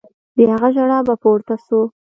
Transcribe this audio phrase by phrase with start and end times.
[0.37, 1.85] د هغه ژړا به پورته سوه.